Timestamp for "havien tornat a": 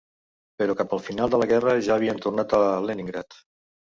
1.97-2.63